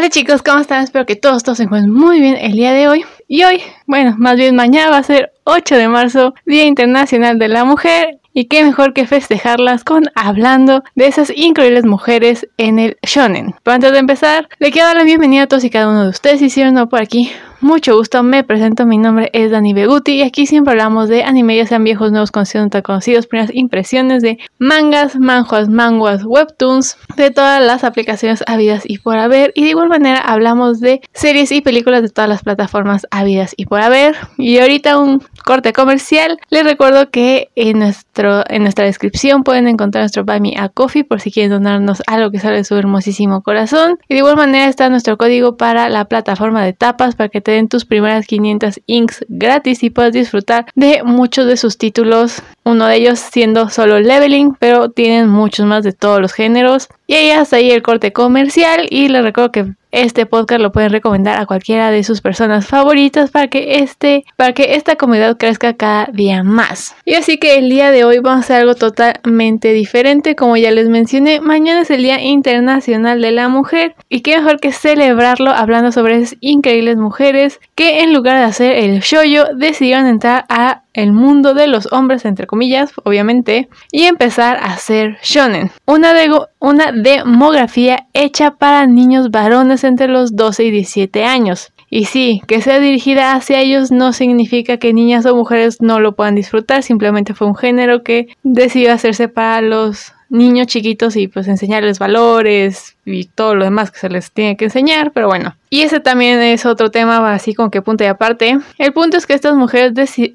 [0.00, 0.82] Hola chicos, ¿cómo están?
[0.82, 3.04] Espero que todos, todos se encuentren muy bien el día de hoy.
[3.28, 7.48] Y hoy, bueno, más bien mañana va a ser 8 de marzo, Día Internacional de
[7.48, 8.18] la Mujer.
[8.32, 13.54] Y qué mejor que festejarlas con hablando de esas increíbles mujeres en el shonen.
[13.62, 16.08] Pero antes de empezar, le quiero dar la bienvenida a todos y cada uno de
[16.08, 16.50] ustedes.
[16.50, 17.30] Si no por aquí,
[17.60, 21.56] mucho gusto, me presento, mi nombre es Dani Beguti y aquí siempre hablamos de anime,
[21.56, 27.30] ya sean viejos, nuevos, conocidos, tan conocidos, primeras impresiones de mangas, manjuas, manguas, webtoons, de
[27.30, 29.52] todas las aplicaciones habidas y por haber.
[29.54, 33.66] Y de igual manera hablamos de series y películas de todas las plataformas habidas y
[33.66, 34.16] por haber.
[34.38, 36.38] Y ahorita un corte comercial.
[36.48, 41.04] Les recuerdo que en, nuestro, en nuestra descripción pueden encontrar nuestro Buy Me a Coffee
[41.04, 43.98] por si quieren donarnos algo que sale de su hermosísimo corazón.
[44.08, 47.49] Y de igual manera está nuestro código para la plataforma de tapas para que te
[47.50, 52.42] den tus primeras 500 inks gratis y puedas disfrutar de muchos de sus títulos.
[52.64, 56.88] Uno de ellos siendo solo leveling, pero tienen muchos más de todos los géneros.
[57.10, 60.90] Y ahí hasta ahí el corte comercial y les recuerdo que este podcast lo pueden
[60.90, 65.74] recomendar a cualquiera de sus personas favoritas para que este, para que esta comunidad crezca
[65.74, 66.94] cada día más.
[67.04, 70.36] Y así que el día de hoy vamos a hacer algo totalmente diferente.
[70.36, 73.96] Como ya les mencioné, mañana es el Día Internacional de la Mujer.
[74.08, 78.76] Y qué mejor que celebrarlo hablando sobre esas increíbles mujeres que en lugar de hacer
[78.76, 84.56] el shoyo decidieron entrar a el mundo de los hombres, entre comillas, obviamente, y empezar
[84.56, 85.70] a hacer shonen.
[85.86, 86.12] Una,
[86.58, 91.72] una demografía hecha para niños varones entre los 12 y 17 años.
[91.90, 96.14] Y sí, que sea dirigida hacia ellos no significa que niñas o mujeres no lo
[96.14, 101.48] puedan disfrutar, simplemente fue un género que decidió hacerse para los niños chiquitos y pues
[101.48, 105.56] enseñarles valores y todo lo demás que se les tiene que enseñar, pero bueno.
[105.68, 108.58] Y ese también es otro tema así como que punto y aparte.
[108.78, 109.92] El punto es que estas mujeres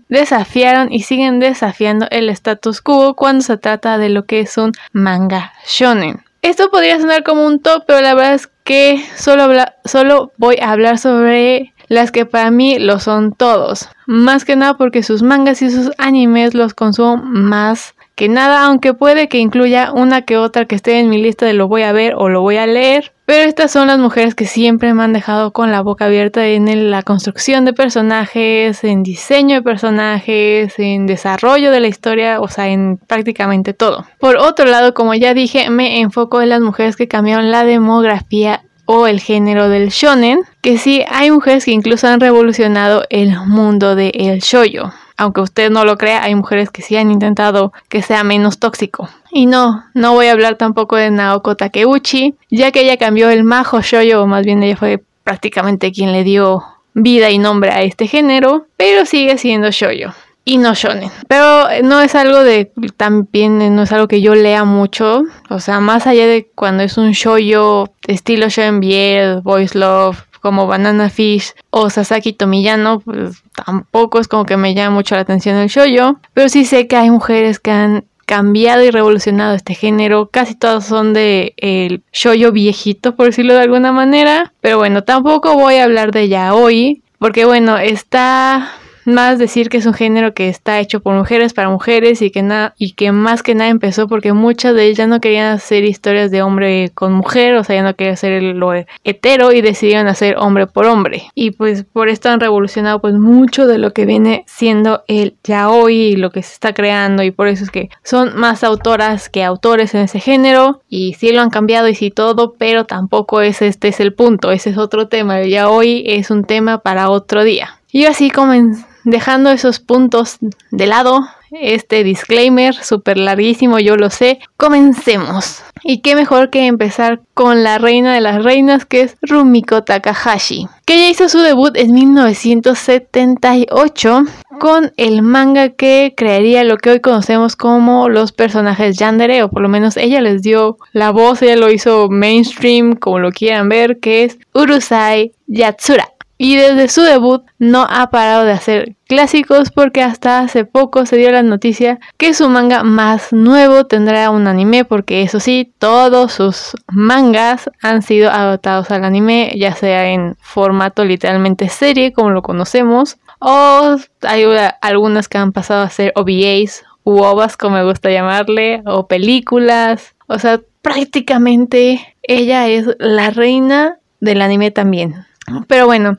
[0.09, 4.73] desafiaron y siguen desafiando el status quo cuando se trata de lo que es un
[4.91, 6.24] manga shonen.
[6.45, 9.51] Esto podría sonar como un top, pero la verdad es que solo,
[9.83, 13.89] solo voy a hablar sobre las que para mí lo son todos.
[14.05, 18.93] Más que nada porque sus mangas y sus animes los consumo más que nada, aunque
[18.93, 21.93] puede que incluya una que otra que esté en mi lista de lo voy a
[21.93, 23.11] ver o lo voy a leer.
[23.25, 26.91] Pero estas son las mujeres que siempre me han dejado con la boca abierta en
[26.91, 32.67] la construcción de personajes, en diseño de personajes, en desarrollo de la historia, o sea,
[32.67, 34.05] en prácticamente todo.
[34.19, 38.61] Por otro lado, como ya dije, me enfoco en las mujeres que cambiaron la demografía
[38.85, 43.95] o el género del shonen, que sí hay mujeres que incluso han revolucionado el mundo
[43.95, 48.01] del el shoyo aunque usted no lo crea, hay mujeres que sí han intentado que
[48.01, 49.09] sea menos tóxico.
[49.37, 53.43] Y no, no voy a hablar tampoco de Naoko Takeuchi, ya que ella cambió el
[53.43, 56.63] majo shoyo, o más bien ella fue prácticamente quien le dio
[56.93, 60.13] vida y nombre a este género, pero sigue siendo shoyo
[60.45, 61.11] y no shonen.
[61.27, 65.81] Pero no es algo de también no es algo que yo lea mucho, o sea,
[65.81, 71.55] más allá de cuando es un shoyo estilo shonen biel, boys love, como Banana Fish
[71.71, 76.21] o Sasaki Tomiyano, pues tampoco es como que me llama mucho la atención el shoyo,
[76.33, 80.29] pero sí sé que hay mujeres que han cambiado y revolucionado este género.
[80.31, 84.53] Casi todas son de el shoyo viejito, por decirlo de alguna manera.
[84.61, 88.71] Pero bueno, tampoco voy a hablar de ella hoy, porque bueno, está
[89.05, 92.41] más decir que es un género que está hecho por mujeres para mujeres y que
[92.41, 96.31] nada y que más que nada empezó porque muchas de ellas no querían hacer historias
[96.31, 98.73] de hombre con mujer, o sea, ya no querían hacer lo
[99.03, 101.23] hetero y decidieron hacer hombre por hombre.
[101.35, 105.95] Y pues por esto han revolucionado pues mucho de lo que viene siendo el yaoi
[105.95, 109.43] y lo que se está creando y por eso es que son más autoras que
[109.43, 113.61] autores en ese género y sí lo han cambiado y sí todo, pero tampoco es
[113.61, 115.41] este es el punto, ese es otro tema.
[115.41, 117.79] El yaoi es un tema para otro día.
[117.91, 120.39] Y así comenzamos dejando esos puntos
[120.71, 125.61] de lado, este disclaimer súper larguísimo, yo lo sé, comencemos.
[125.83, 130.67] Y qué mejor que empezar con la reina de las reinas, que es Rumiko Takahashi,
[130.85, 134.23] que ya hizo su debut en 1978
[134.59, 139.61] con el manga que crearía lo que hoy conocemos como los personajes yandere, o por
[139.61, 143.99] lo menos ella les dio la voz, ella lo hizo mainstream, como lo quieran ver,
[143.99, 150.01] que es Urusai Yatsura y desde su debut no ha parado de hacer clásicos porque
[150.01, 154.83] hasta hace poco se dio la noticia que su manga más nuevo tendrá un anime
[154.83, 161.05] porque eso sí, todos sus mangas han sido adaptados al anime, ya sea en formato
[161.05, 164.45] literalmente serie como lo conocemos o hay
[164.81, 170.15] algunas que han pasado a ser OVAs u OVAs como me gusta llamarle o películas,
[170.27, 175.25] o sea, prácticamente ella es la reina del anime también.
[175.67, 176.17] Pero bueno,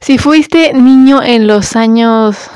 [0.00, 2.50] si fuiste niño en los años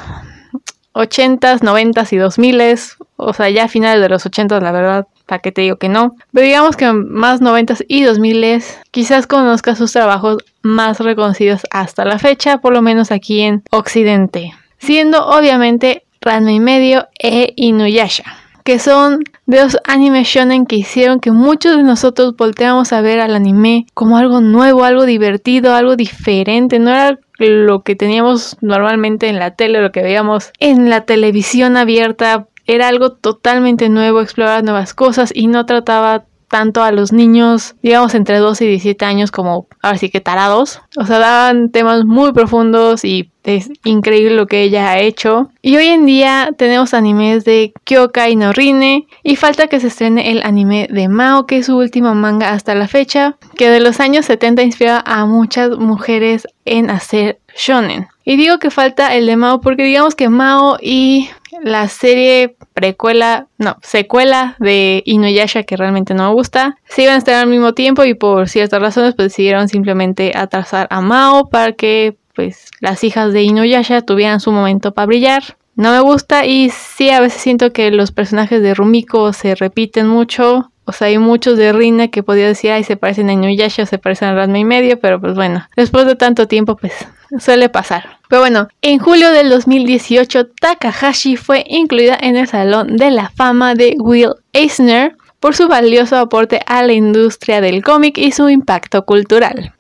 [0.95, 5.41] 80s, 90s y 2000s, o sea, ya a finales de los 80s, la verdad, para
[5.41, 6.17] que te digo que no.
[6.33, 12.19] Pero digamos que más 90s y 2000s, quizás conozca sus trabajos más reconocidos hasta la
[12.19, 14.55] fecha, por lo menos aquí en Occidente.
[14.79, 21.21] Siendo obviamente Ranma y medio e Inuyasha que son de los animes shonen que hicieron
[21.21, 25.97] que muchos de nosotros volteamos a ver al anime como algo nuevo, algo divertido, algo
[25.97, 31.07] diferente, no era lo que teníamos normalmente en la tele, lo que veíamos en la
[31.07, 37.13] televisión abierta, era algo totalmente nuevo, explorar nuevas cosas y no trataba tanto a los
[37.13, 40.81] niños, digamos, entre 12 y 17 años como ahora sí que tarados.
[40.97, 45.51] O sea, daban temas muy profundos y es increíble lo que ella ha hecho.
[45.63, 50.31] Y hoy en día tenemos animes de Kyokai no Rine y falta que se estrene
[50.31, 54.01] el anime de Mao, que es su último manga hasta la fecha, que de los
[54.01, 58.09] años 70 inspira a muchas mujeres en hacer shonen.
[58.25, 61.31] Y digo que falta el de Mao porque digamos que Mao y
[61.63, 67.19] la serie precuela, no, secuela de Inuyasha que realmente no me gusta, se iban a
[67.19, 71.73] estar al mismo tiempo y por ciertas razones pues decidieron simplemente atrasar a Mao para
[71.73, 75.43] que pues las hijas de Inuyasha tuvieran su momento para brillar.
[75.75, 80.09] No me gusta y sí a veces siento que los personajes de Rumiko se repiten
[80.09, 80.73] mucho.
[80.85, 83.99] O sea, hay muchos de Rina que podía decir, ay, se parecen a Inuyasha, se
[83.99, 86.95] parecen a Ranma y medio, pero pues bueno, después de tanto tiempo, pues
[87.39, 88.18] suele pasar.
[88.29, 93.75] Pero bueno, en julio del 2018, Takahashi fue incluida en el Salón de la Fama
[93.75, 99.05] de Will Eisner por su valioso aporte a la industria del cómic y su impacto
[99.05, 99.73] cultural.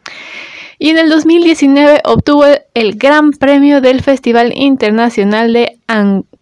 [0.79, 5.79] Y en el 2019 obtuvo el Gran Premio del Festival Internacional de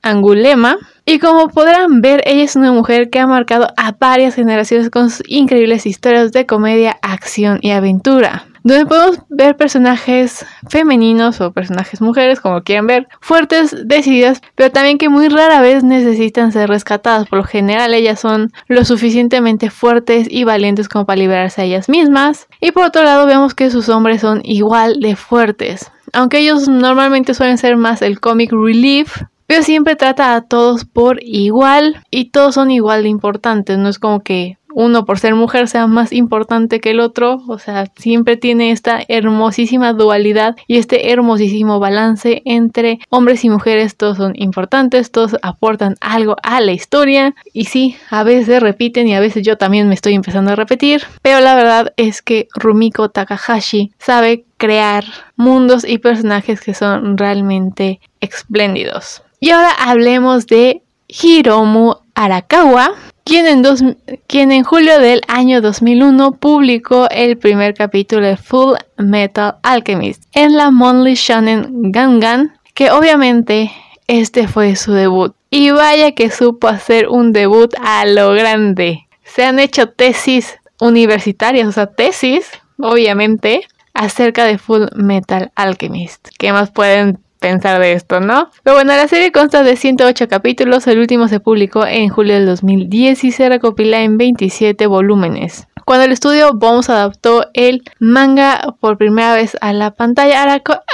[0.02, 0.76] Angulema.
[1.06, 5.10] Y como podrán ver, ella es una mujer que ha marcado a varias generaciones con
[5.10, 12.00] sus increíbles historias de comedia, acción y aventura donde podemos ver personajes femeninos o personajes
[12.00, 17.28] mujeres, como quieran ver, fuertes, decididas, pero también que muy rara vez necesitan ser rescatadas.
[17.28, 21.88] Por lo general, ellas son lo suficientemente fuertes y valientes como para liberarse a ellas
[21.88, 22.48] mismas.
[22.60, 25.92] Y por otro lado, vemos que sus hombres son igual de fuertes.
[26.12, 31.22] Aunque ellos normalmente suelen ser más el comic relief, pero siempre trata a todos por
[31.22, 33.78] igual y todos son igual de importantes.
[33.78, 37.58] No es como que uno por ser mujer sea más importante que el otro, o
[37.58, 44.18] sea, siempre tiene esta hermosísima dualidad y este hermosísimo balance entre hombres y mujeres, todos
[44.18, 49.20] son importantes, todos aportan algo a la historia y sí, a veces repiten y a
[49.20, 53.92] veces yo también me estoy empezando a repetir, pero la verdad es que Rumiko Takahashi
[53.98, 55.04] sabe crear
[55.36, 59.22] mundos y personajes que son realmente espléndidos.
[59.40, 62.92] Y ahora hablemos de Hiromu Arakawa,
[63.26, 70.22] quien en, en julio del año 2001 publicó el primer capítulo de Full Metal Alchemist
[70.32, 73.72] en la Monthly Shonen Gangan, que obviamente
[74.06, 75.34] este fue su debut.
[75.50, 79.08] Y vaya que supo hacer un debut a lo grande.
[79.24, 82.48] Se han hecho tesis universitarias, o sea, tesis,
[82.78, 83.62] obviamente,
[83.92, 86.28] acerca de Full Metal Alchemist.
[86.38, 88.50] ¿Qué más pueden pensar de esto, ¿no?
[88.64, 92.46] Pero bueno, la serie consta de 108 capítulos, el último se publicó en julio del
[92.46, 95.68] 2010 y se recopila en 27 volúmenes.
[95.84, 100.42] Cuando el estudio Bones adaptó el manga por primera vez a la pantalla,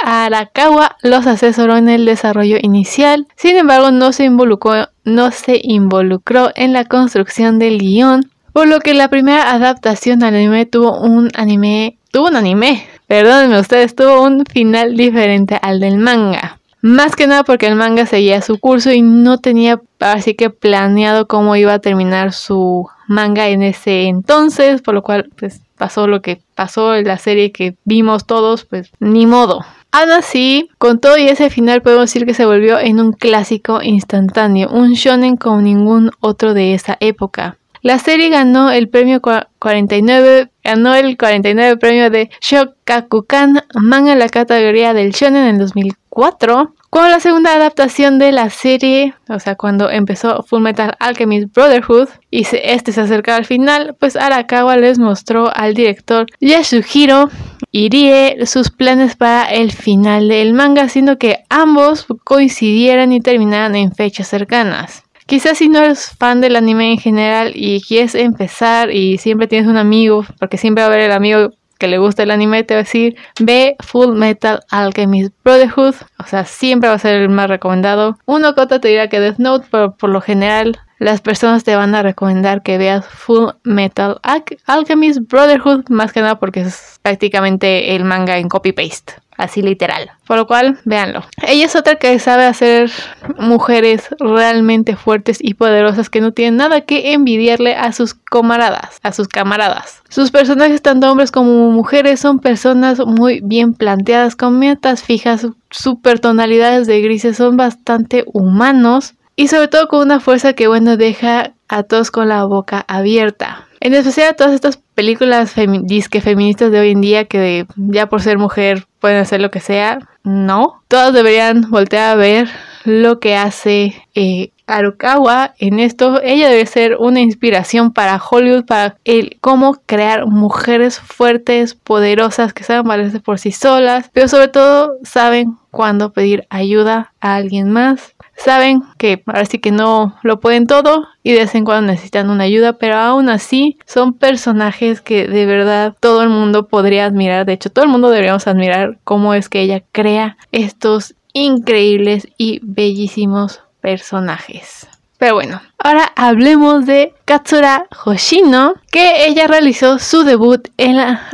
[0.05, 6.51] Arakawa los asesoró en el desarrollo inicial, sin embargo no se involucró, no se involucró
[6.53, 11.31] en la construcción del guion, por lo que la primera adaptación al anime tuvo un
[11.33, 16.57] anime, tuvo un anime Perdónenme ustedes, tuvo un final diferente al del manga.
[16.81, 21.27] Más que nada porque el manga seguía su curso y no tenía así que planeado
[21.27, 26.23] cómo iba a terminar su manga en ese entonces, por lo cual pues pasó lo
[26.23, 29.63] que pasó en la serie que vimos todos, pues ni modo.
[29.91, 33.83] Aún así, con todo y ese final podemos decir que se volvió en un clásico
[33.83, 37.57] instantáneo, un shonen como ningún otro de esa época.
[37.83, 44.29] La serie ganó el premio 49, ganó el 49 premio de Shokakukan manga en la
[44.29, 46.73] categoría del shonen en el 2004.
[46.89, 52.07] Con la segunda adaptación de la serie, o sea, cuando empezó Full Metal Alchemist Brotherhood
[52.31, 57.29] y este se acercaba al final, pues Arakawa les mostró al director Yasuhiro
[57.71, 63.91] Irie sus planes para el final del manga, haciendo que ambos coincidieran y terminaran en
[63.91, 65.02] fechas cercanas.
[65.25, 69.67] Quizás si no eres fan del anime en general y quieres empezar y siempre tienes
[69.67, 71.51] un amigo, porque siempre va a haber el amigo
[71.83, 76.23] que le gusta el anime, te va a decir, ve Full Metal Alchemist Brotherhood, o
[76.25, 78.17] sea, siempre va a ser el más recomendado.
[78.25, 81.93] Uno Kota te dirá que Death Note, pero por lo general las personas te van
[81.95, 84.21] a recomendar que veas Full Metal
[84.65, 89.15] Alchemist Brotherhood, más que nada porque es prácticamente el manga en copy-paste.
[89.37, 90.11] Así literal.
[90.27, 91.23] Por lo cual, véanlo.
[91.45, 92.91] Ella es otra que sabe hacer
[93.37, 99.11] mujeres realmente fuertes y poderosas que no tienen nada que envidiarle a sus camaradas, a
[99.11, 100.01] sus camaradas.
[100.09, 106.19] Sus personajes, tanto hombres como mujeres, son personas muy bien planteadas, con metas fijas, super
[106.19, 111.53] tonalidades de grises, son bastante humanos y sobre todo con una fuerza que, bueno, deja
[111.67, 113.67] a todos con la boca abierta.
[113.85, 118.37] En especial todas estas películas disque feministas de hoy en día que ya por ser
[118.37, 119.99] mujer pueden hacer lo que sea.
[120.23, 120.81] No.
[120.87, 122.47] Todos deberían voltear a ver
[122.85, 126.21] lo que hace eh, Arukawa en esto.
[126.23, 132.63] Ella debe ser una inspiración para Hollywood, para el cómo crear mujeres fuertes, poderosas, que
[132.63, 138.12] saben valerse por sí solas, pero sobre todo saben cuándo pedir ayuda a alguien más
[138.35, 142.29] saben que ahora sí que no lo pueden todo y de vez en cuando necesitan
[142.29, 147.45] una ayuda, pero aún así son personajes que de verdad todo el mundo podría admirar.
[147.45, 152.59] De hecho, todo el mundo deberíamos admirar cómo es que ella crea estos increíbles y
[152.63, 154.87] bellísimos personajes.
[155.23, 160.67] Pero bueno, ahora hablemos de Katsura Hoshino, que ella realizó su debut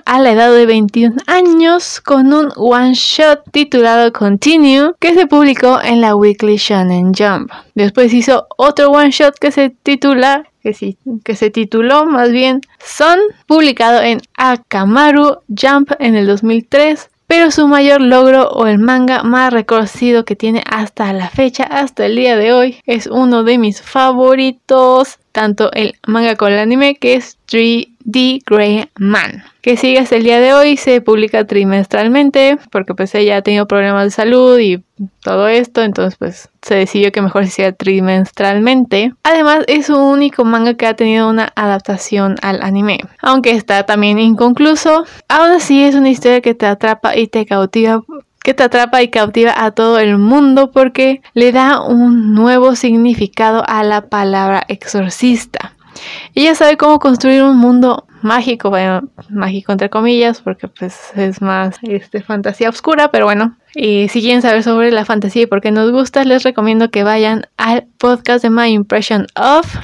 [0.06, 5.82] a la edad de 21 años con un one shot titulado Continue, que se publicó
[5.82, 7.50] en la Weekly Shonen Jump.
[7.74, 13.18] Después hizo otro one shot que se titula que, que se tituló más bien Son,
[13.48, 19.54] publicado en Akamaru Jump en el 2003 pero su mayor logro o el manga más
[19.54, 23.84] reconocido que tiene hasta la fecha, hasta el día de hoy, es uno de mis
[23.84, 30.16] favoritos, tanto el manga como el anime, que es 3D Grey Man que sigue hasta
[30.16, 34.58] el día de hoy, se publica trimestralmente porque pues ella ha tenido problemas de salud
[34.58, 34.82] y
[35.22, 39.14] todo esto, entonces pues se decidió que mejor se trimestralmente.
[39.24, 44.20] Además es su único manga que ha tenido una adaptación al anime, aunque está también
[44.20, 45.04] inconcluso.
[45.28, 48.02] Aún así es una historia que te atrapa y te cautiva
[48.50, 53.64] que te atrapa y cautiva a todo el mundo porque le da un nuevo significado
[53.68, 55.76] a la palabra exorcista.
[56.34, 61.78] Ella sabe cómo construir un mundo mágico, bueno, mágico entre comillas, porque pues es más
[61.84, 63.56] este, fantasía oscura, pero bueno.
[63.76, 67.04] Y si quieren saber sobre la fantasía y por qué nos gusta, les recomiendo que
[67.04, 69.76] vayan al podcast de My Impression of.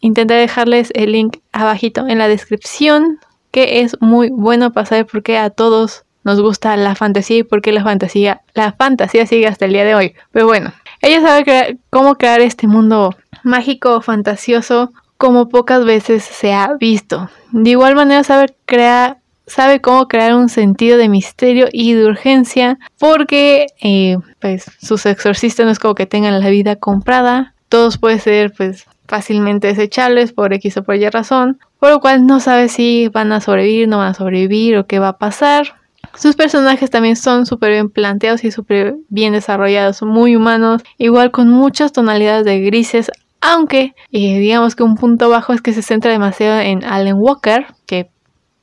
[0.00, 3.18] intenté dejarles el link abajito en la descripción,
[3.50, 7.42] que es muy bueno para saber por qué a todos nos gusta la fantasía y
[7.42, 10.14] por qué la fantasía, la fantasía sigue hasta el día de hoy.
[10.30, 16.74] Pero bueno, ella sabe cómo crear este mundo mágico, fantasioso, como pocas veces se ha
[16.78, 17.30] visto.
[17.52, 22.78] De igual manera sabe crear sabe cómo crear un sentido de misterio y de urgencia
[22.98, 28.20] porque eh, pues sus exorcistas no es como que tengan la vida comprada todos pueden
[28.20, 32.68] ser pues fácilmente desechables por X o por Y razón por lo cual no sabe
[32.68, 35.74] si van a sobrevivir no van a sobrevivir o qué va a pasar
[36.14, 41.48] sus personajes también son súper bien planteados y súper bien desarrollados, muy humanos, igual con
[41.48, 46.12] muchas tonalidades de grises, aunque eh, digamos que un punto bajo es que se centra
[46.12, 48.10] demasiado en Alan Walker, que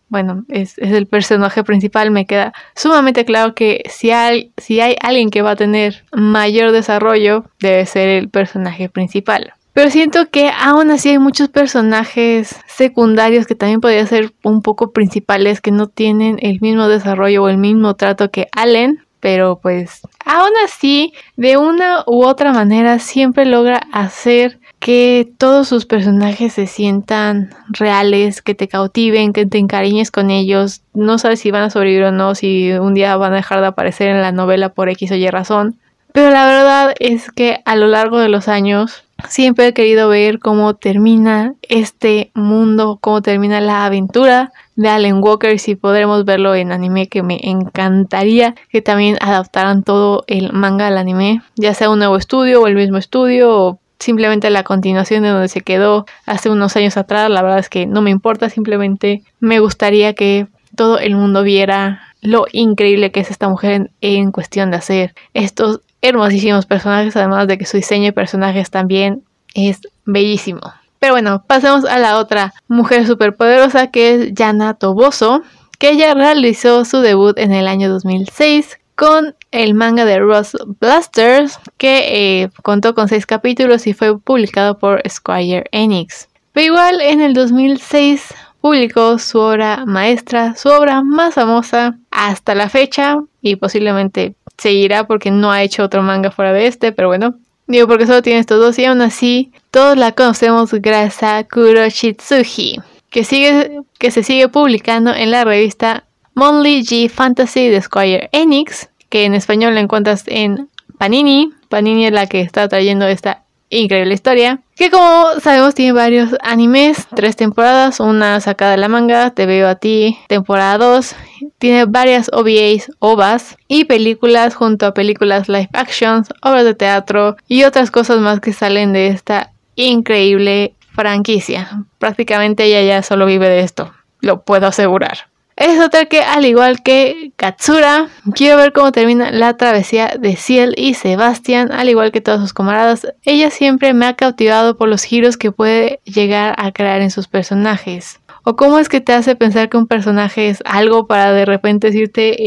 [0.09, 4.09] bueno, es, el personaje principal, me queda sumamente claro que si
[4.57, 9.53] si hay alguien que va a tener mayor desarrollo, debe ser el personaje principal.
[9.79, 14.91] Pero siento que aún así hay muchos personajes secundarios que también podrían ser un poco
[14.91, 19.05] principales que no tienen el mismo desarrollo o el mismo trato que Allen.
[19.21, 25.85] Pero pues aún así, de una u otra manera, siempre logra hacer que todos sus
[25.85, 30.81] personajes se sientan reales, que te cautiven, que te encariñes con ellos.
[30.93, 33.67] No sabes si van a sobrevivir o no, si un día van a dejar de
[33.67, 35.77] aparecer en la novela por X o Y razón.
[36.11, 40.39] Pero la verdad es que a lo largo de los años siempre he querido ver
[40.39, 46.71] cómo termina este mundo, cómo termina la aventura de Allen Walker, si podremos verlo en
[46.71, 51.99] anime, que me encantaría que también adaptaran todo el manga al anime, ya sea un
[51.99, 56.49] nuevo estudio o el mismo estudio o simplemente la continuación de donde se quedó hace
[56.49, 60.97] unos años atrás, la verdad es que no me importa, simplemente me gustaría que todo
[60.99, 66.65] el mundo viera lo increíble que es esta mujer en, cuestión de hacer estos hermosísimos
[66.65, 70.61] personajes, además de que su diseño de personajes también es bellísimo.
[70.99, 75.41] Pero bueno, pasemos a la otra mujer superpoderosa que es Yana Toboso,
[75.77, 81.57] que ella realizó su debut en el año 2006 con el manga de Ross Blasters,
[81.77, 86.27] que eh, contó con seis capítulos y fue publicado por Squire Enix.
[86.51, 92.67] Pero igual en el 2006 publicó su obra maestra, su obra más famosa hasta la
[92.67, 97.35] fecha y posiblemente seguirá porque no ha hecho otro manga fuera de este, pero bueno,
[97.67, 101.87] digo porque solo tiene estos dos y aún así todos la conocemos gracias a Kuro
[101.87, 106.03] Shitsuji, que, sigue, que se sigue publicando en la revista
[106.35, 111.51] Monthly G Fantasy de Squire Enix, que en español la encuentras en Panini.
[111.69, 114.61] Panini es la que está trayendo esta increíble historia.
[114.75, 119.67] Que como sabemos tiene varios animes, tres temporadas, una sacada de la manga, Te veo
[119.67, 121.15] a ti, temporada 2.
[121.57, 127.63] Tiene varias OVAs, OVAs y películas junto a películas live actions, obras de teatro y
[127.63, 131.85] otras cosas más que salen de esta increíble franquicia.
[131.97, 135.28] Prácticamente ella ya solo vive de esto, lo puedo asegurar.
[135.59, 140.73] Es otra que, al igual que Katsura, quiero ver cómo termina la travesía de Ciel
[140.77, 143.05] y Sebastian, al igual que todos sus camaradas.
[143.23, 147.27] Ella siempre me ha cautivado por los giros que puede llegar a crear en sus
[147.27, 148.21] personajes.
[148.45, 151.87] ¿O cómo es que te hace pensar que un personaje es algo para de repente
[151.87, 152.37] decirte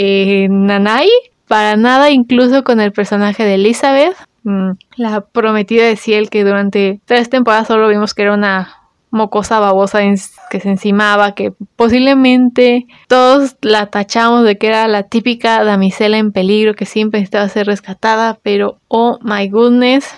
[0.45, 1.11] eh, Nanai?
[1.49, 6.99] Para nada, incluso con el personaje de Elizabeth, mm, la prometida de Ciel, que durante
[7.05, 8.82] tres temporadas solo vimos que era una
[9.13, 10.01] mocosa babosa
[10.51, 16.33] que se encimaba, que posiblemente todos la tachamos de que era la típica damisela en
[16.33, 20.09] peligro que siempre necesitaba ser rescatada, pero oh my goodness,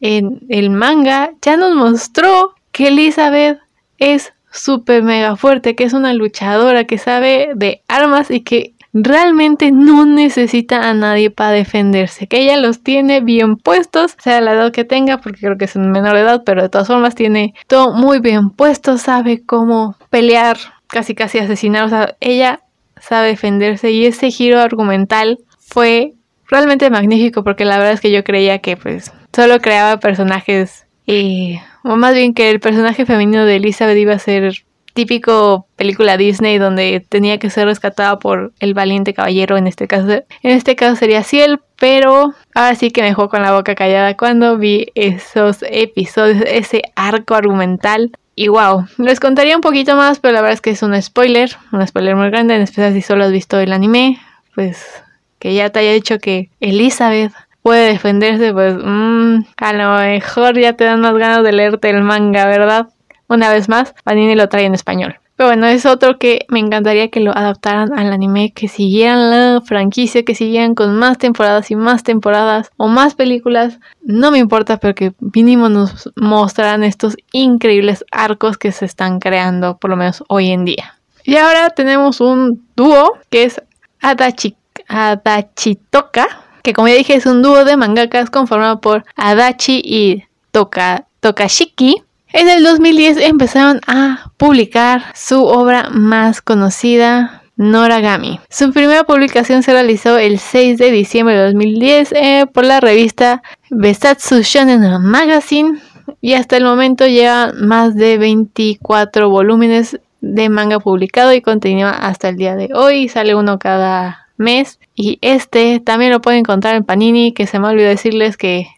[0.00, 3.60] en el manga ya nos mostró que Elizabeth
[3.98, 9.72] es súper mega fuerte, que es una luchadora, que sabe de armas y que realmente
[9.72, 14.72] no necesita a nadie para defenderse, que ella los tiene bien puestos, sea la edad
[14.72, 17.94] que tenga, porque creo que es en menor edad, pero de todas formas tiene todo
[17.94, 20.58] muy bien puesto, sabe cómo pelear,
[20.88, 22.60] casi casi asesinar, o sea, ella
[23.00, 26.12] sabe defenderse y ese giro argumental fue
[26.48, 31.58] realmente magnífico porque la verdad es que yo creía que pues solo creaba personajes y
[31.82, 34.52] o más bien que el personaje femenino de Elizabeth iba a ser
[34.92, 40.10] típico película Disney donde tenía que ser rescatada por el valiente caballero, en este caso,
[40.10, 44.16] en este caso sería Ciel, pero ahora sí que me dejó con la boca callada
[44.16, 48.12] cuando vi esos episodios, ese arco argumental.
[48.34, 51.50] Y wow, les contaría un poquito más, pero la verdad es que es un spoiler,
[51.70, 54.18] un spoiler muy grande, en especial si solo has visto el anime,
[54.54, 55.02] pues
[55.38, 57.32] que ya te haya dicho que Elizabeth
[57.62, 62.02] puede defenderse, pues mmm, a lo mejor ya te dan más ganas de leerte el
[62.02, 62.88] manga, ¿verdad?
[63.28, 65.16] Una vez más, Panini lo trae en español.
[65.36, 69.60] Pero bueno, es otro que me encantaría que lo adaptaran al anime, que siguieran la
[69.62, 73.78] franquicia, que siguieran con más temporadas y más temporadas o más películas.
[74.02, 79.78] No me importa, pero que mínimo nos mostraran estos increíbles arcos que se están creando,
[79.78, 80.98] por lo menos hoy en día.
[81.24, 83.62] Y ahora tenemos un dúo que es
[84.00, 84.54] Adachi,
[84.86, 86.26] Adachitoka,
[86.62, 92.02] que como ya dije es un dúo de mangakas conformado por Adachi y Toka, Tokashiki
[92.32, 98.40] en el 2010 empezaron a publicar su obra más conocida, Noragami.
[98.48, 103.42] Su primera publicación se realizó el 6 de diciembre de 2010 eh, por la revista
[103.70, 105.78] Besatsu Shonen Magazine
[106.20, 112.30] y hasta el momento lleva más de 24 volúmenes de manga publicado y continúa hasta
[112.30, 113.08] el día de hoy.
[113.08, 117.68] Sale uno cada mes y este también lo pueden encontrar en Panini, que se me
[117.68, 118.68] olvidó decirles que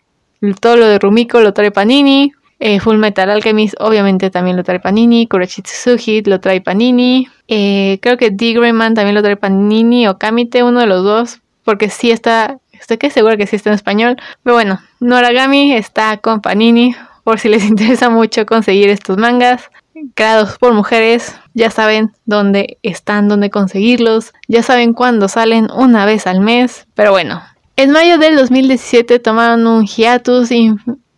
[0.60, 2.32] todo lo de Rumiko lo trae Panini.
[2.66, 5.26] Eh, Full Metal Alchemist obviamente también lo trae Panini.
[5.26, 5.62] Kuroshi
[5.98, 7.28] Hit lo trae Panini.
[7.46, 8.54] Eh, creo que D.
[8.54, 11.42] Greyman también lo trae Panini o Kamite, uno de los dos.
[11.62, 14.16] Porque sí está, estoy que seguro que sí está en español.
[14.42, 16.96] Pero bueno, Noragami está con Panini.
[17.22, 19.70] Por si les interesa mucho conseguir estos mangas
[20.14, 26.26] creados por mujeres, ya saben dónde están, dónde conseguirlos, ya saben cuándo salen una vez
[26.26, 27.42] al mes, pero bueno.
[27.76, 30.50] En mayo del 2017 tomaron un hiatus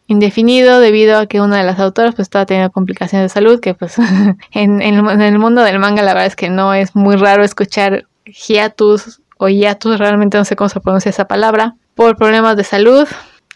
[0.07, 3.75] indefinido debido a que una de las autoras pues estaba teniendo complicaciones de salud que
[3.75, 3.97] pues
[4.53, 9.21] en, el mundo del manga la verdad es que no es muy raro escuchar hiatus
[9.38, 13.07] o hiatus, realmente no sé cómo se pronuncia esa palabra, por problemas de salud.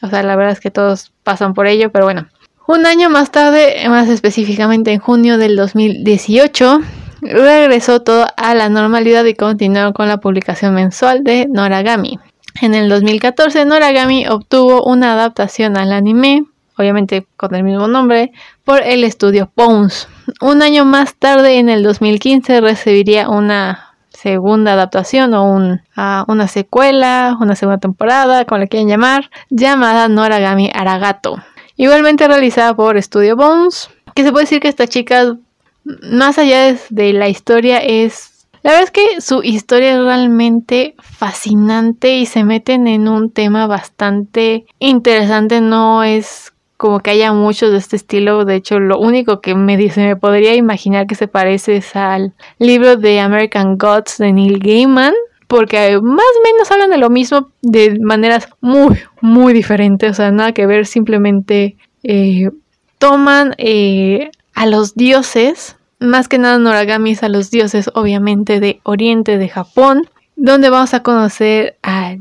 [0.02, 2.26] O sea, la verdad es que todos pasan por ello, pero bueno.
[2.66, 6.80] Un año más tarde, más específicamente en junio del 2018,
[7.22, 12.18] regresó todo a la normalidad y continuaron con la publicación mensual de Noragami.
[12.60, 16.44] En el 2014, Noragami obtuvo una adaptación al anime,
[16.76, 18.32] obviamente con el mismo nombre,
[18.64, 20.08] por el estudio Bones.
[20.40, 27.56] Un año más tarde, en el 2015, recibiría una segunda adaptación o una secuela, una
[27.56, 31.42] segunda temporada, como le quieran llamar, llamada Noragami Aragato.
[31.76, 35.36] Igualmente realizada por Studio Bones, que se puede decir que esta chica,
[35.84, 38.29] más allá de la historia, es
[38.62, 43.66] la verdad es que su historia es realmente fascinante y se meten en un tema
[43.66, 45.62] bastante interesante.
[45.62, 48.44] No es como que haya muchos de este estilo.
[48.44, 52.34] De hecho, lo único que me dice, me podría imaginar que se parece es al
[52.58, 55.14] libro de American Gods de Neil Gaiman.
[55.46, 60.12] Porque más o menos hablan de lo mismo de maneras muy, muy diferentes.
[60.12, 62.50] O sea, nada que ver, simplemente eh,
[62.98, 69.38] toman eh, a los dioses más que nada Noragamis a los dioses obviamente de Oriente,
[69.38, 72.16] de Japón, donde vamos a conocer a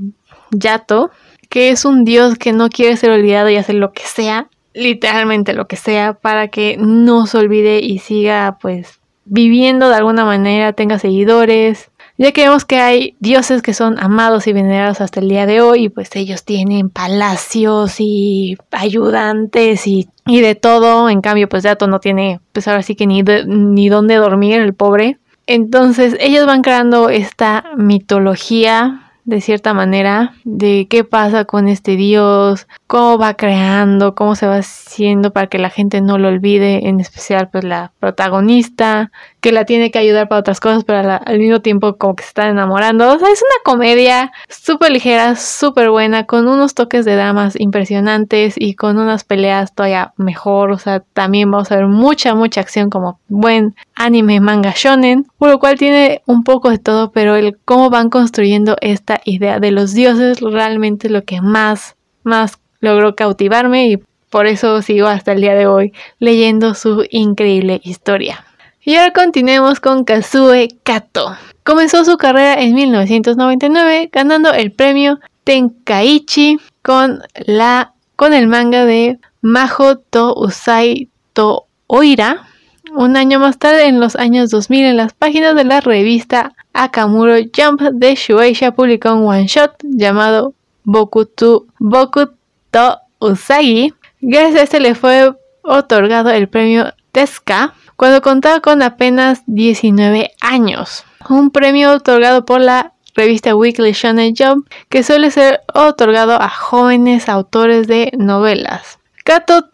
[0.52, 1.12] Yato,
[1.50, 5.54] que es un dios que no quiere ser olvidado y hacer lo que sea, literalmente
[5.54, 10.74] lo que sea, para que no se olvide y siga pues viviendo de alguna manera,
[10.74, 11.90] tenga seguidores,
[12.20, 15.62] ya que vemos que hay dioses que son amados y venerados hasta el día de
[15.62, 21.88] hoy, pues ellos tienen palacios y ayudantes y, y de todo, en cambio pues Yato
[21.88, 25.18] no tiene, pues ahora sí que ni, ni dónde dormir el pobre.
[25.48, 32.68] Entonces ellos van creando esta mitología de cierta manera de qué pasa con este dios,
[32.88, 37.00] cómo va creando, cómo se va haciendo para que la gente no lo olvide, en
[37.00, 41.62] especial pues la protagonista, que la tiene que ayudar para otras cosas, pero al mismo
[41.62, 43.08] tiempo como que se están enamorando.
[43.08, 48.56] O sea, es una comedia súper ligera, súper buena, con unos toques de damas impresionantes
[48.58, 50.72] y con unas peleas todavía mejor.
[50.72, 55.50] O sea, también vamos a ver mucha, mucha acción como buen anime manga shonen, por
[55.50, 59.72] lo cual tiene un poco de todo, pero el cómo van construyendo esta idea de
[59.72, 65.42] los dioses realmente lo que más, más logró cautivarme y por eso sigo hasta el
[65.42, 68.46] día de hoy leyendo su increíble historia.
[68.82, 71.36] Y ahora continuemos con Kazue Kato.
[71.64, 79.20] Comenzó su carrera en 1999 ganando el premio Tenkaichi con, la, con el manga de
[79.42, 82.48] Maho to Usai to Oira.
[82.96, 87.36] Un año más tarde, en los años 2000, en las páginas de la revista Akamuro
[87.56, 92.32] Jump de Shueisha publicó un one shot llamado Boku to, Boku
[92.72, 93.94] to Usagi.
[94.22, 101.04] Gracias a este le fue otorgado el premio Tezuka cuando contaba con apenas 19 años.
[101.30, 107.30] Un premio otorgado por la revista Weekly Shonen Jump que suele ser otorgado a jóvenes
[107.30, 108.99] autores de novelas.
[109.24, 109.70] Kato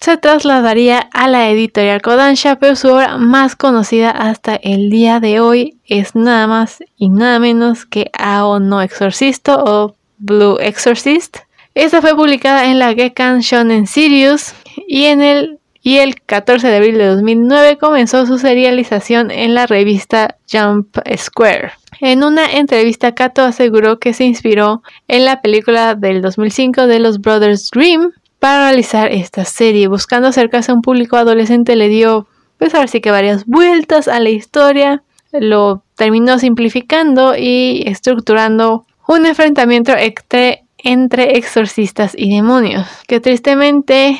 [0.00, 5.40] se trasladaría a la editorial Kodansha, pero su obra más conocida hasta el día de
[5.40, 11.38] hoy es nada más y nada menos que Ao no Exorcisto o Blue Exorcist.
[11.74, 14.54] Esta fue publicada en la Gekkan Shonen Sirius
[14.88, 19.66] y en el y el 14 de abril de 2009 comenzó su serialización en la
[19.66, 21.72] revista Jump Square.
[22.00, 27.20] En una entrevista, Kato aseguró que se inspiró en la película del 2005 de los
[27.20, 29.86] Brothers Dream para realizar esta serie.
[29.86, 32.26] Buscando acercarse a un público adolescente, le dio,
[32.58, 35.04] pues ahora sí que varias vueltas a la historia.
[35.32, 44.18] Lo terminó simplificando y estructurando un enfrentamiento entre, entre exorcistas y demonios, que tristemente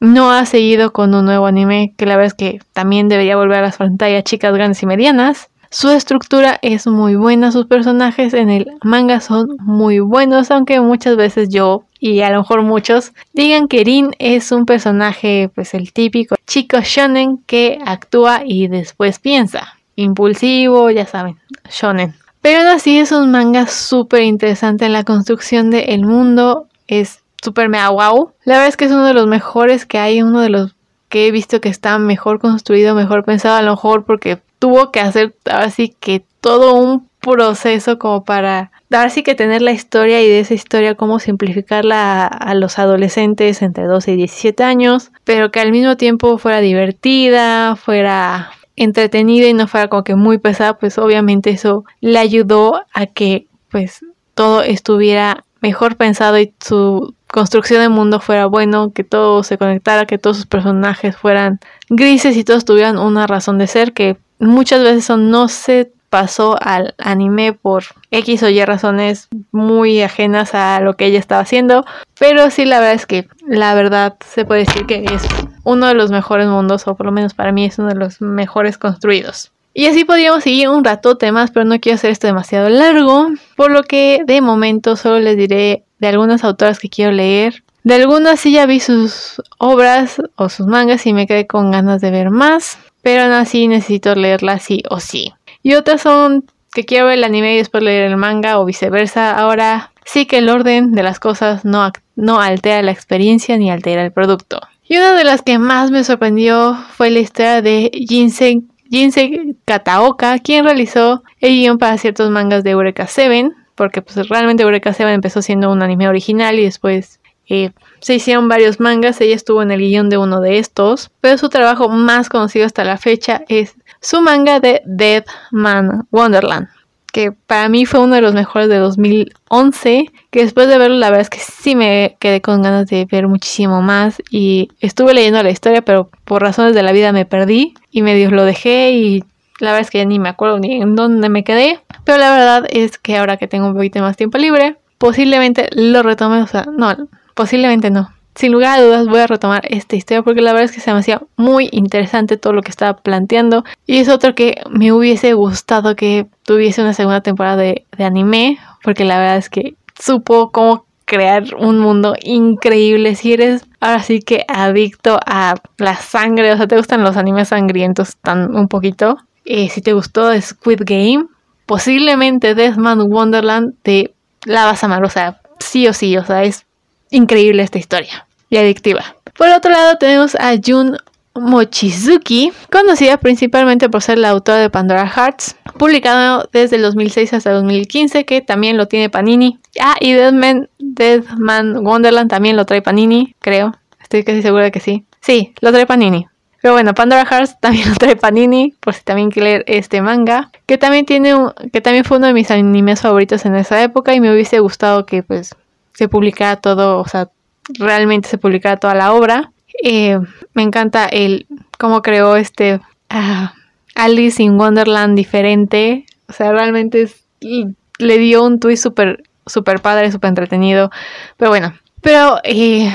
[0.00, 3.58] no ha seguido con un nuevo anime, que la verdad es que también debería volver
[3.58, 5.48] a las pantallas chicas grandes y medianas.
[5.74, 11.16] Su estructura es muy buena, sus personajes en el manga son muy buenos, aunque muchas
[11.16, 15.94] veces yo y a lo mejor muchos digan que Rin es un personaje, pues el
[15.94, 19.78] típico chico shonen que actúa y después piensa.
[19.96, 21.38] Impulsivo, ya saben,
[21.70, 22.16] shonen.
[22.42, 26.66] Pero aún así es un manga súper interesante en la construcción del mundo.
[26.86, 28.32] Es super mega wow.
[28.44, 30.74] La verdad es que es uno de los mejores que hay, uno de los
[31.08, 35.00] que he visto que está mejor construido, mejor pensado, a lo mejor porque tuvo que
[35.00, 40.28] hacer así que todo un proceso como para dar sí que tener la historia y
[40.28, 45.50] de esa historia cómo simplificarla a, a, los adolescentes entre 12 y 17 años, pero
[45.50, 50.78] que al mismo tiempo fuera divertida, fuera entretenida y no fuera como que muy pesada,
[50.78, 53.98] pues obviamente eso le ayudó a que pues
[54.34, 60.06] todo estuviera mejor pensado y su construcción de mundo fuera bueno, que todo se conectara,
[60.06, 64.82] que todos sus personajes fueran grises y todos tuvieran una razón de ser, que muchas
[64.82, 70.78] veces eso no se pasó al anime por X o Y razones muy ajenas a
[70.80, 71.86] lo que ella estaba haciendo,
[72.18, 75.22] pero sí la verdad es que la verdad se puede decir que es
[75.64, 78.20] uno de los mejores mundos, o por lo menos para mí es uno de los
[78.20, 79.52] mejores construidos.
[79.74, 83.70] Y así podríamos seguir un ratote más, pero no quiero hacer esto demasiado largo, por
[83.70, 87.62] lo que de momento solo les diré de algunas autoras que quiero leer.
[87.84, 92.02] De algunas sí ya vi sus obras o sus mangas y me quedé con ganas
[92.02, 95.32] de ver más, pero aún así necesito leerlas sí o sí.
[95.62, 99.36] Y otras son que quiero ver el anime y después leer el manga o viceversa.
[99.36, 104.04] Ahora sí que el orden de las cosas no, no altera la experiencia ni altera
[104.04, 104.60] el producto.
[104.88, 110.38] Y una de las que más me sorprendió fue la historia de Jinsei, Jinsei Kataoka,
[110.38, 115.14] quien realizó el guion para ciertos mangas de Eureka 7 porque pues realmente Eureka Seven
[115.14, 119.70] empezó siendo un anime original y después eh, se hicieron varios mangas, ella estuvo en
[119.70, 123.74] el guion de uno de estos, pero su trabajo más conocido hasta la fecha es
[124.00, 126.68] su manga de Dead Man Wonderland,
[127.12, 131.10] que para mí fue uno de los mejores de 2011, que después de verlo la
[131.10, 135.42] verdad es que sí me quedé con ganas de ver muchísimo más y estuve leyendo
[135.42, 139.24] la historia, pero por razones de la vida me perdí y medio lo dejé y
[139.60, 142.32] la verdad es que ya ni me acuerdo ni en dónde me quedé, pero la
[142.32, 146.46] verdad es que ahora que tengo un poquito más tiempo libre, posiblemente lo retome, o
[146.46, 146.96] sea, no,
[147.34, 150.72] posiblemente no, sin lugar a dudas voy a retomar esta historia porque la verdad es
[150.72, 153.64] que se me hacía muy interesante todo lo que estaba planteando.
[153.86, 159.04] Y es otro que me hubiese gustado que tuviese una segunda temporada de, anime porque
[159.04, 163.14] la verdad es que supo cómo crear un mundo increíble.
[163.16, 167.48] Si eres ahora sí que adicto a la sangre o sea te gustan los animes
[167.48, 171.26] sangrientos tan un poquito eh, si te gustó Squid Game
[171.66, 174.14] posiblemente Deathman Wonderland te
[174.44, 176.64] la vas a amar o sea sí o sí o sea es
[177.12, 179.16] increíble esta historia y adictiva.
[179.36, 180.96] Por otro lado tenemos a Jun
[181.34, 187.50] Mochizuki, conocida principalmente por ser la autora de Pandora Hearts, publicado desde el 2006 hasta
[187.50, 189.58] el 2015, que también lo tiene Panini.
[189.80, 193.72] Ah, y Deadman, Deadman Wonderland también lo trae Panini, creo.
[194.02, 195.06] Estoy casi segura que sí.
[195.20, 196.26] Sí, lo trae Panini.
[196.60, 200.50] Pero bueno, Pandora Hearts también lo trae Panini, por si también quiere leer este manga,
[200.66, 201.34] que también tiene
[201.72, 205.06] que también fue uno de mis animes favoritos en esa época y me hubiese gustado
[205.06, 205.56] que pues
[205.92, 207.30] se publicara todo, o sea,
[207.78, 209.52] realmente se publicara toda la obra.
[209.82, 210.18] Eh,
[210.54, 211.46] me encanta el
[211.78, 213.54] cómo creó este ah,
[213.94, 216.04] Alice in Wonderland diferente.
[216.28, 220.90] O sea, realmente le dio un twist súper super padre, súper entretenido.
[221.36, 222.90] Pero bueno, pero eh,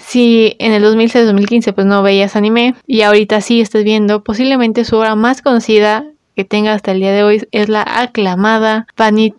[0.00, 4.96] si en el 2006-2015 pues no veías anime y ahorita sí estás viendo, posiblemente su
[4.96, 6.04] obra más conocida
[6.34, 9.34] que tenga hasta el día de hoy es la aclamada Vanit,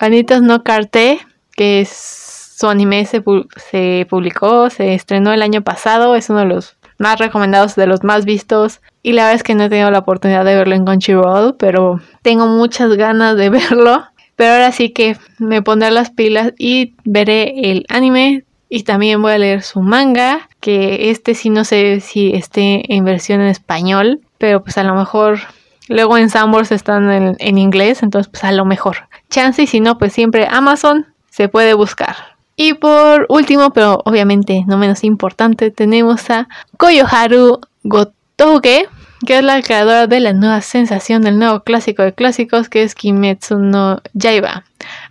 [0.00, 1.20] Vanitas no Carte
[1.58, 3.22] que su anime se,
[3.56, 8.04] se publicó, se estrenó el año pasado, es uno de los más recomendados, de los
[8.04, 8.80] más vistos.
[9.02, 12.00] Y la verdad es que no he tenido la oportunidad de verlo en Crunchyroll, pero
[12.22, 14.04] tengo muchas ganas de verlo.
[14.36, 18.44] Pero ahora sí que me pondré las pilas y veré el anime.
[18.68, 23.04] Y también voy a leer su manga, que este sí no sé si esté en
[23.04, 25.40] versión en español, pero pues a lo mejor
[25.88, 29.08] luego en Sambors están en, en inglés, entonces pues a lo mejor.
[29.30, 31.06] Chance y si no, pues siempre Amazon
[31.38, 32.16] se puede buscar.
[32.56, 38.88] Y por último, pero obviamente no menos importante, tenemos a Koyoharu Gotouge,
[39.24, 42.96] que es la creadora de la nueva sensación del nuevo clásico de clásicos, que es
[42.96, 44.64] Kimetsu no Yaiba.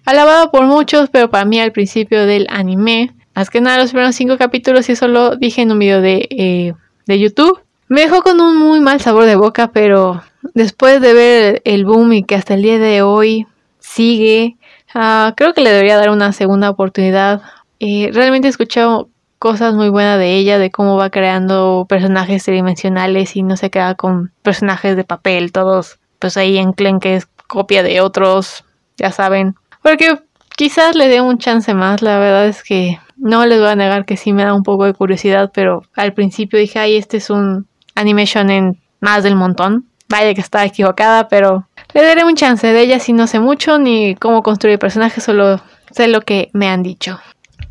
[0.03, 4.15] Alabado por muchos, pero para mí al principio del anime, más que nada los primeros
[4.15, 6.73] cinco capítulos, y eso lo dije en un video de, eh,
[7.05, 10.21] de YouTube, me dejó con un muy mal sabor de boca, pero
[10.53, 13.47] después de ver el boom y que hasta el día de hoy
[13.79, 14.56] sigue,
[14.93, 17.41] Ah, creo que le debería dar una segunda oportunidad.
[17.80, 23.36] Eh, realmente he escuchado cosas muy buenas de ella, de cómo va creando personajes tridimensionales
[23.36, 27.84] y no se queda con personajes de papel, todos pues ahí en que es copia
[27.84, 28.65] de otros,
[28.97, 29.56] ya saben.
[29.82, 30.19] Porque
[30.56, 34.06] quizás le dé un chance más, la verdad es que no les voy a negar
[34.06, 37.30] que sí me da un poco de curiosidad, pero al principio dije, ay, este es
[37.30, 39.86] un animation en más del montón.
[40.10, 43.78] Vaya que estaba equivocada, pero le daré un chance de ella si no sé mucho
[43.78, 47.19] ni cómo construir personajes, solo sé lo que me han dicho.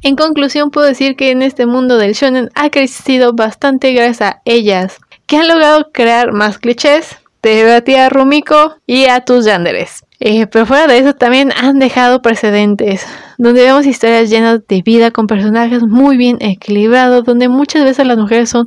[0.03, 4.43] En conclusión, puedo decir que en este mundo del shonen ha crecido bastante gracias a
[4.45, 7.17] ellas, que han logrado crear más clichés,
[7.55, 10.05] de a ti a Rumiko y a tus yanderes.
[10.19, 13.07] Eh, pero fuera de eso también han dejado precedentes,
[13.39, 18.19] donde vemos historias llenas de vida con personajes muy bien equilibrados, donde muchas veces las
[18.19, 18.67] mujeres son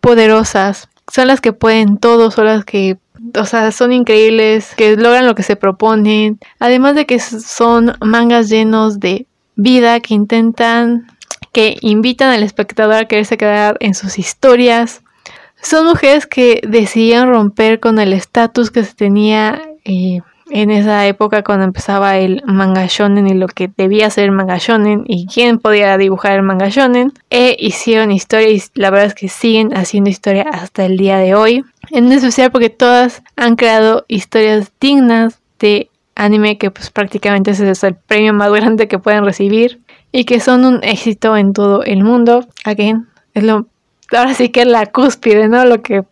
[0.00, 2.98] poderosas, son las que pueden todo, son las que
[3.36, 8.48] o sea, son increíbles, que logran lo que se proponen, además de que son mangas
[8.48, 11.06] llenos de vida que intentan,
[11.52, 15.02] que invitan al espectador a quererse quedar en sus historias.
[15.60, 20.20] Son mujeres que decidían romper con el estatus que se tenía eh,
[20.52, 24.58] en esa época cuando empezaba el manga shonen y lo que debía ser el manga
[24.58, 27.12] shonen y quién podía dibujar el manga shonen.
[27.30, 31.34] E hicieron historia y la verdad es que siguen haciendo historia hasta el día de
[31.34, 31.64] hoy.
[31.90, 37.84] En especial porque todas han creado historias dignas de anime que pues prácticamente ese es
[37.84, 39.80] el premio más grande que pueden recibir
[40.12, 42.46] y que son un éxito en todo el mundo.
[42.64, 43.66] Again, es lo
[44.16, 45.64] ahora sí que es la cúspide, ¿no?
[45.64, 46.04] Lo que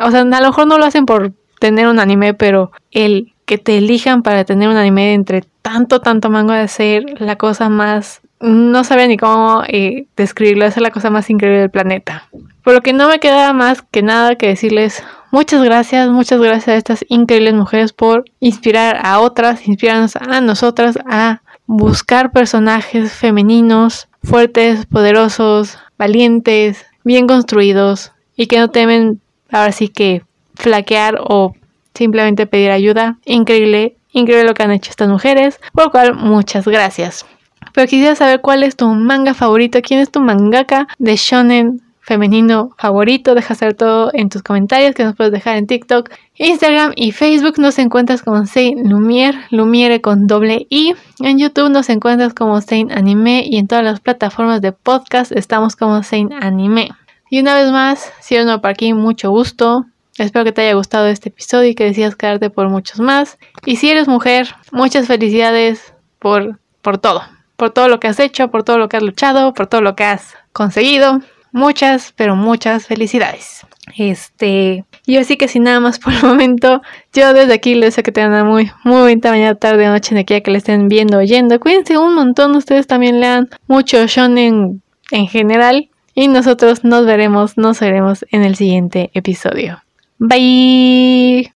[0.00, 3.58] o sea, a lo mejor no lo hacen por tener un anime, pero el que
[3.58, 8.20] te elijan para tener un anime entre tanto, tanto mango de ser la cosa más...
[8.40, 12.28] No sabía ni cómo eh, describirlo, es la cosa más increíble del planeta.
[12.62, 16.68] Por lo que no me queda más que nada que decirles muchas gracias, muchas gracias
[16.68, 24.08] a estas increíbles mujeres por inspirar a otras, inspirarnos a nosotras a buscar personajes femeninos,
[24.22, 29.20] fuertes, poderosos, valientes, bien construidos y que no temen
[29.50, 30.22] ahora sí que
[30.54, 31.54] flaquear o
[31.94, 33.18] simplemente pedir ayuda.
[33.24, 37.26] Increíble, increíble lo que han hecho estas mujeres, por lo cual muchas gracias.
[37.74, 42.70] Pero quisiera saber cuál es tu manga favorito, quién es tu mangaka de shonen femenino
[42.78, 43.34] favorito.
[43.34, 47.58] Deja saber todo en tus comentarios que nos puedes dejar en TikTok, Instagram y Facebook.
[47.58, 50.94] Nos encuentras como Saint Lumiere, Lumiere con doble I.
[51.18, 55.74] En YouTube nos encuentras como Saint Anime y en todas las plataformas de podcast estamos
[55.74, 56.90] como Saint Anime.
[57.28, 59.86] Y una vez más, si eres nuevo aquí, mucho gusto.
[60.16, 63.36] Espero que te haya gustado este episodio y que decidas quedarte por muchos más.
[63.66, 67.22] Y si eres mujer, muchas felicidades por, por todo.
[67.56, 69.94] Por todo lo que has hecho, por todo lo que has luchado, por todo lo
[69.94, 71.20] que has conseguido.
[71.52, 73.64] Muchas, pero muchas felicidades.
[73.96, 78.04] Este, y así que sin nada más por el momento, yo desde aquí les deseo
[78.04, 81.60] que tengan muy, muy bonita mañana, tarde, noche, en aquí que le estén viendo, oyendo.
[81.60, 85.90] Cuídense un montón, ustedes también lean mucho shonen en general.
[86.16, 89.82] Y nosotros nos veremos, nos veremos en el siguiente episodio.
[90.18, 91.53] Bye.